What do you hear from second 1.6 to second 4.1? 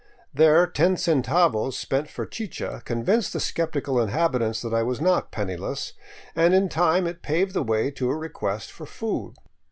spent for chicha convinced the sceptical